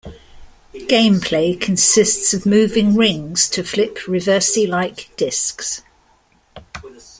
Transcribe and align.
Gameplay 0.73 1.61
consists 1.61 2.33
of 2.33 2.43
moving 2.47 2.95
rings 2.95 3.47
to 3.49 3.63
flip 3.63 3.97
Reversi-like 4.07 5.11
discs. 5.15 5.83